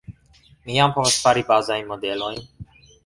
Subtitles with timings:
[0.69, 2.43] mi jam povas fari bazajn modelojn